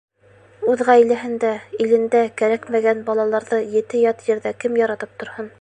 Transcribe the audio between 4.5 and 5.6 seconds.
кем яратып торһон.